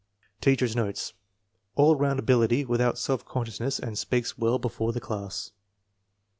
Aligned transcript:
Teacher's 0.41 0.75
notes.. 0.75 1.13
All 1.75 1.95
round 1.95 2.17
ability. 2.17 2.65
Without 2.65 2.97
self 2.97 3.23
consciousness 3.23 3.77
and 3.77 3.99
speaks 3.99 4.35
well 4.35 4.57
before 4.57 4.91
the 4.91 4.99
class. 4.99 5.51